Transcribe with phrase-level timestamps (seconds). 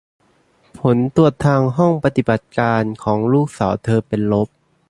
[0.77, 4.47] ผลตรวจทางห้องปฏิบัติการของลูกสาวเธอเป็นลบ